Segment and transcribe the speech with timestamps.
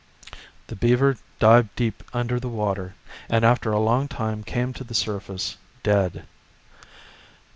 [0.65, 2.95] The beaver dived deep under the water,
[3.29, 6.25] and after a long time came to the surface dead.